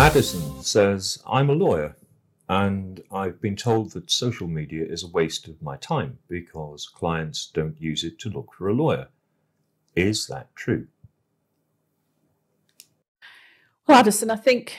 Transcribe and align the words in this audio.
Addison 0.00 0.62
says, 0.62 1.22
I'm 1.26 1.50
a 1.50 1.52
lawyer 1.52 1.94
and 2.48 3.02
I've 3.12 3.38
been 3.38 3.54
told 3.54 3.92
that 3.92 4.10
social 4.10 4.48
media 4.48 4.82
is 4.82 5.02
a 5.02 5.08
waste 5.08 5.46
of 5.46 5.60
my 5.60 5.76
time 5.76 6.16
because 6.26 6.88
clients 6.88 7.50
don't 7.52 7.78
use 7.78 8.02
it 8.02 8.18
to 8.20 8.30
look 8.30 8.54
for 8.54 8.68
a 8.68 8.72
lawyer. 8.72 9.08
Is 9.94 10.26
that 10.28 10.56
true? 10.56 10.86
Well, 13.86 13.98
Addison, 13.98 14.30
I 14.30 14.36
think 14.36 14.78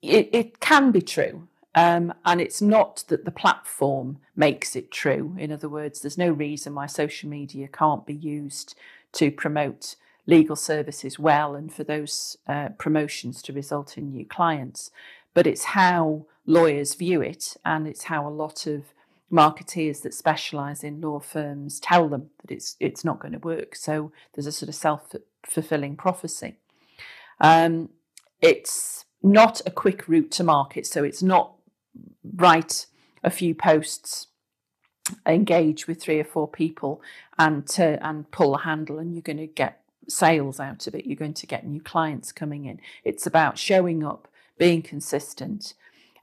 it, 0.00 0.30
it 0.32 0.60
can 0.60 0.92
be 0.92 1.02
true. 1.02 1.48
Um, 1.74 2.14
and 2.24 2.40
it's 2.40 2.62
not 2.62 3.02
that 3.08 3.24
the 3.24 3.32
platform 3.32 4.18
makes 4.36 4.76
it 4.76 4.92
true. 4.92 5.34
In 5.36 5.50
other 5.50 5.68
words, 5.68 6.00
there's 6.00 6.16
no 6.16 6.30
reason 6.30 6.76
why 6.76 6.86
social 6.86 7.28
media 7.28 7.66
can't 7.66 8.06
be 8.06 8.14
used 8.14 8.76
to 9.14 9.32
promote 9.32 9.96
legal 10.26 10.56
services 10.56 11.18
well 11.18 11.54
and 11.54 11.72
for 11.72 11.84
those 11.84 12.36
uh, 12.48 12.68
promotions 12.78 13.40
to 13.42 13.52
result 13.52 13.96
in 13.96 14.10
new 14.10 14.26
clients 14.26 14.90
but 15.36 15.46
it's 15.46 15.64
how 15.64 16.24
lawyers 16.46 16.94
view 16.94 17.20
it, 17.20 17.58
and 17.62 17.86
it's 17.86 18.04
how 18.04 18.26
a 18.26 18.30
lot 18.30 18.66
of 18.66 18.84
marketeers 19.30 20.00
that 20.00 20.14
specialize 20.14 20.82
in 20.82 21.00
law 21.02 21.20
firms 21.20 21.78
tell 21.78 22.08
them 22.08 22.30
that 22.40 22.50
it's 22.50 22.74
it's 22.80 23.04
not 23.04 23.20
going 23.20 23.32
to 23.32 23.38
work. 23.38 23.76
So 23.76 24.12
there's 24.32 24.46
a 24.46 24.52
sort 24.52 24.70
of 24.70 24.74
self 24.74 25.14
fulfilling 25.44 25.94
prophecy. 25.96 26.56
Um, 27.38 27.90
it's 28.40 29.04
not 29.22 29.60
a 29.66 29.70
quick 29.70 30.08
route 30.08 30.30
to 30.32 30.44
market, 30.44 30.86
so 30.86 31.04
it's 31.04 31.22
not 31.22 31.52
write 32.34 32.86
a 33.22 33.28
few 33.28 33.54
posts, 33.54 34.28
engage 35.26 35.86
with 35.86 36.00
three 36.00 36.18
or 36.18 36.24
four 36.24 36.48
people, 36.48 37.02
and 37.38 37.66
to, 37.66 37.98
and 38.06 38.30
pull 38.30 38.52
the 38.52 38.58
handle, 38.58 38.98
and 38.98 39.12
you're 39.12 39.20
going 39.20 39.36
to 39.36 39.46
get 39.46 39.82
sales 40.08 40.60
out 40.60 40.86
of 40.86 40.94
it. 40.94 41.06
You're 41.06 41.16
going 41.16 41.34
to 41.34 41.46
get 41.46 41.66
new 41.66 41.80
clients 41.80 42.32
coming 42.32 42.64
in. 42.64 42.80
It's 43.04 43.26
about 43.26 43.58
showing 43.58 44.04
up 44.04 44.28
being 44.58 44.82
consistent, 44.82 45.74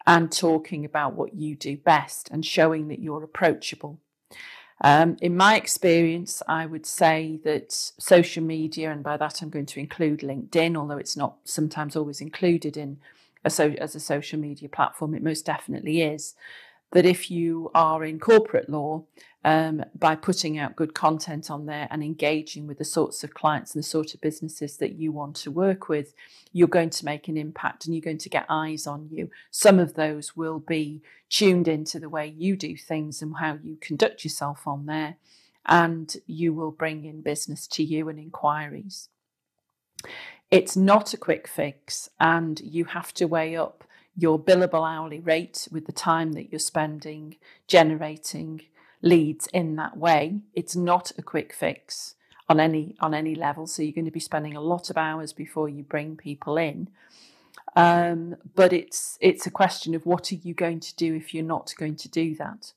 and 0.06 0.31
talking 0.31 0.84
about 0.86 1.14
what 1.14 1.34
you 1.34 1.56
do 1.56 1.78
best 1.78 2.30
and 2.31 2.45
showing 2.45 2.88
that 2.90 3.00
you're 3.00 3.23
approachable. 3.23 4.00
Um, 4.81 5.16
in 5.22 5.38
my 5.38 5.56
experience, 5.56 6.42
I 6.48 6.66
would 6.66 6.86
say 6.86 7.40
that 7.45 7.72
social 7.72 8.44
media, 8.44 8.92
and 8.92 9.03
by 9.03 9.16
that 9.17 9.42
I'm 9.42 9.50
going 9.50 9.67
to 9.67 9.80
include 9.80 10.20
LinkedIn, 10.20 10.75
although 10.75 10.97
it's 10.97 11.16
not 11.16 11.38
sometimes 11.45 11.95
always 11.95 12.20
included 12.20 12.75
in 12.75 12.97
a 13.45 13.50
so, 13.50 13.75
as 13.78 13.95
a 13.95 14.00
social 14.00 14.40
media 14.40 14.68
platform, 14.68 15.16
it 15.16 15.23
most 15.23 15.45
definitely 15.45 16.02
is. 16.02 16.36
That 16.94 17.06
if 17.06 17.30
you 17.30 17.70
are 17.76 18.04
in 18.04 18.20
corporate 18.20 18.70
law, 18.70 19.06
um, 19.44 19.84
by 19.94 20.16
putting 20.16 20.58
out 20.58 20.76
good 20.76 20.94
content 20.94 21.52
on 21.52 21.66
there 21.66 21.88
and 21.92 22.02
engaging 22.02 22.66
with 22.66 22.78
the 22.78 22.86
sorts 22.86 23.24
of 23.24 23.34
clients 23.34 23.76
and 23.76 23.84
the 23.84 23.88
sort 23.88 24.14
of 24.14 24.22
businesses 24.22 24.78
that 24.78 24.94
you 24.94 25.12
want 25.12 25.36
to 25.38 25.52
work 25.52 25.90
with, 25.90 26.14
you're 26.54 26.68
going 26.68 26.92
to 26.92 27.06
make 27.06 27.28
an 27.28 27.36
impact 27.36 27.86
and 27.86 27.94
you're 27.94 28.02
going 28.02 28.20
to 28.20 28.30
get 28.30 28.46
eyes 28.48 28.88
on 28.88 29.10
you. 29.12 29.30
Some 29.52 29.80
of 29.80 29.96
those 29.96 30.38
will 30.38 30.60
be 30.60 31.02
tuned 31.30 31.68
into 31.68 32.00
the 32.00 32.10
way 32.10 32.28
you 32.28 32.56
do 32.56 32.78
things 32.78 33.22
and 33.22 33.36
how 33.38 33.58
you 33.62 33.78
conduct 33.82 34.24
yourself 34.24 34.66
on 34.66 34.86
there, 34.86 35.18
and 35.66 36.16
you 36.28 36.54
will 36.54 36.72
bring 36.72 37.06
in 37.06 37.22
business 37.22 37.68
to 37.68 37.84
you 37.84 38.08
and 38.08 38.20
inquiries. 38.20 39.10
It's 40.52 40.78
not 40.78 41.14
a 41.14 41.18
quick 41.18 41.48
fix, 41.48 42.10
and 42.20 42.62
you 42.62 42.86
have 42.86 43.14
to 43.16 43.26
weigh 43.26 43.58
up 43.58 43.84
your 44.16 44.39
billable 44.39 44.88
hourly 44.88 45.19
rate 45.19 45.67
with 45.72 45.86
the 45.86 45.92
time 45.92 46.33
that 46.33 46.52
you're 46.52 46.59
spending 46.59 47.38
generating 47.67 48.61
leads 49.02 49.47
in 49.47 49.75
that 49.75 49.97
way. 49.97 50.42
It's 50.53 50.75
not 50.75 51.11
a 51.17 51.22
quick 51.23 51.53
fix 51.53 52.16
on 52.50 52.59
any 52.59 52.95
on 53.00 53.14
any 53.14 53.36
level. 53.36 53.67
So 53.67 53.81
you're 53.81 53.94
going 53.94 54.06
to 54.06 54.11
be 54.11 54.19
spending 54.19 54.56
a 54.56 54.61
lot 54.61 54.89
of 54.89 54.97
hours 54.97 55.34
before 55.34 55.69
you 55.69 55.84
bring 55.84 56.16
people 56.16 56.57
in. 56.57 56.90
Um, 57.75 58.35
but 58.56 58.72
it's 58.72 59.18
it's 59.19 59.47
a 59.47 59.52
question 59.52 59.96
of 59.96 60.06
what 60.06 60.31
are 60.31 60.35
you 60.35 60.53
going 60.53 60.79
to 60.79 60.96
do 60.96 61.16
if 61.16 61.34
you're 61.34 61.44
not 61.44 61.73
going 61.78 61.96
to 61.97 62.09
do 62.09 62.35
that. 62.35 62.73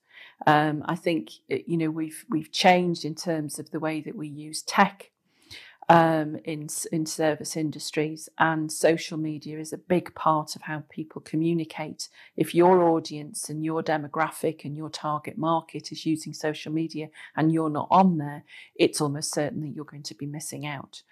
Um, 0.46 0.82
I 0.86 0.96
think 0.96 1.30
you 1.48 1.76
know 1.76 1.90
we've 1.90 2.24
we've 2.28 2.52
changed 2.52 3.04
in 3.04 3.14
terms 3.14 3.58
of 3.58 3.70
the 3.70 3.80
way 3.80 4.00
that 4.00 4.16
we 4.16 4.28
use 4.28 4.62
tech 4.62 5.10
um, 5.88 6.36
in 6.44 6.68
in 6.90 7.06
service 7.06 7.56
industries, 7.56 8.28
and 8.38 8.72
social 8.72 9.16
media 9.18 9.58
is 9.58 9.72
a 9.72 9.78
big 9.78 10.14
part 10.14 10.56
of 10.56 10.62
how 10.62 10.82
people 10.88 11.20
communicate. 11.20 12.08
If 12.36 12.54
your 12.54 12.82
audience 12.82 13.48
and 13.48 13.64
your 13.64 13.82
demographic 13.82 14.64
and 14.64 14.76
your 14.76 14.90
target 14.90 15.38
market 15.38 15.92
is 15.92 16.04
using 16.04 16.32
social 16.32 16.72
media 16.72 17.08
and 17.36 17.52
you're 17.52 17.70
not 17.70 17.88
on 17.90 18.18
there, 18.18 18.42
it's 18.74 19.00
almost 19.00 19.32
certain 19.32 19.60
that 19.60 19.74
you're 19.74 19.84
going 19.84 20.02
to 20.04 20.14
be 20.14 20.26
missing 20.26 20.66
out. 20.66 21.02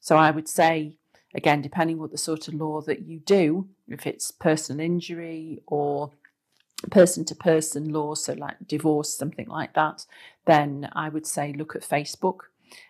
So 0.00 0.16
I 0.16 0.32
would 0.32 0.48
say, 0.48 0.94
again, 1.34 1.62
depending 1.62 1.98
what 1.98 2.10
the 2.10 2.18
sort 2.18 2.48
of 2.48 2.54
law 2.54 2.80
that 2.82 3.06
you 3.06 3.20
do, 3.20 3.68
if 3.88 4.06
it's 4.06 4.32
personal 4.32 4.84
injury 4.84 5.62
or 5.66 6.10
person 6.90 7.24
to 7.26 7.34
person 7.36 7.92
law, 7.92 8.14
so 8.14 8.32
like 8.32 8.56
divorce, 8.66 9.16
something 9.16 9.46
like 9.46 9.74
that, 9.74 10.06
then 10.44 10.90
I 10.92 11.08
would 11.08 11.26
say 11.26 11.52
look 11.52 11.76
at 11.76 11.82
Facebook 11.82 12.40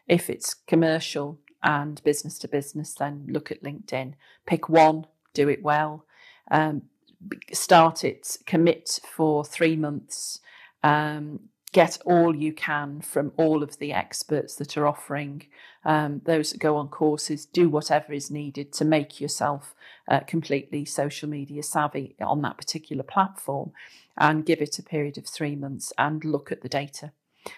if 0.06 0.30
it's 0.30 0.54
commercial 0.54 1.38
and 1.62 2.02
business 2.04 2.38
to 2.38 2.48
business, 2.48 2.94
then 2.94 3.26
look 3.28 3.50
at 3.50 3.62
LinkedIn. 3.62 4.14
Pick 4.46 4.68
one, 4.68 5.06
do 5.32 5.48
it 5.48 5.62
well, 5.62 6.04
um, 6.50 6.82
start 7.52 8.04
it, 8.04 8.36
commit 8.46 9.00
for 9.10 9.44
three 9.44 9.76
months, 9.76 10.40
um, 10.82 11.40
get 11.72 11.98
all 12.04 12.36
you 12.36 12.52
can 12.52 13.00
from 13.00 13.32
all 13.36 13.62
of 13.62 13.78
the 13.78 13.92
experts 13.92 14.54
that 14.56 14.76
are 14.76 14.86
offering 14.86 15.46
um, 15.84 16.22
those 16.24 16.52
that 16.52 16.60
go 16.60 16.76
on 16.76 16.88
courses, 16.88 17.44
do 17.44 17.68
whatever 17.68 18.12
is 18.12 18.30
needed 18.30 18.72
to 18.72 18.84
make 18.84 19.20
yourself 19.20 19.74
uh, 20.08 20.20
completely 20.20 20.84
social 20.84 21.28
media 21.28 21.62
savvy 21.62 22.14
on 22.20 22.42
that 22.42 22.56
particular 22.56 23.02
platform 23.02 23.72
and 24.16 24.46
give 24.46 24.62
it 24.62 24.78
a 24.78 24.82
period 24.82 25.18
of 25.18 25.26
three 25.26 25.56
months 25.56 25.92
and 25.98 26.24
look 26.24 26.52
at 26.52 26.62
the 26.62 26.68
data. 26.68 27.12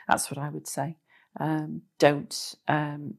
That's 0.09 0.31
what 0.31 0.39
I 0.39 0.49
would 0.49 0.67
say. 0.67 0.97
Um, 1.39 1.83
don't 1.99 2.55
um, 2.69 3.15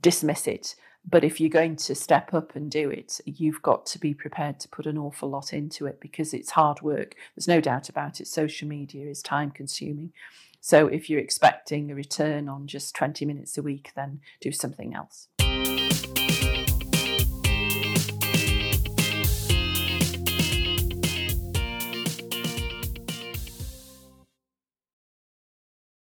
dismiss 0.00 0.46
it. 0.46 0.74
But 1.08 1.22
if 1.22 1.38
you're 1.38 1.50
going 1.50 1.76
to 1.76 1.94
step 1.94 2.32
up 2.32 2.56
and 2.56 2.70
do 2.70 2.88
it, 2.88 3.20
you've 3.26 3.60
got 3.60 3.84
to 3.86 3.98
be 3.98 4.14
prepared 4.14 4.58
to 4.60 4.68
put 4.68 4.86
an 4.86 4.96
awful 4.96 5.28
lot 5.28 5.52
into 5.52 5.86
it 5.86 6.00
because 6.00 6.32
it's 6.32 6.52
hard 6.52 6.80
work. 6.80 7.14
There's 7.34 7.48
no 7.48 7.60
doubt 7.60 7.90
about 7.90 8.20
it. 8.20 8.26
Social 8.26 8.66
media 8.66 9.08
is 9.10 9.22
time 9.22 9.50
consuming. 9.50 10.12
So 10.62 10.86
if 10.86 11.10
you're 11.10 11.20
expecting 11.20 11.90
a 11.90 11.94
return 11.94 12.48
on 12.48 12.66
just 12.66 12.94
20 12.96 13.26
minutes 13.26 13.58
a 13.58 13.62
week, 13.62 13.92
then 13.94 14.20
do 14.40 14.50
something 14.50 14.94
else. 14.94 15.28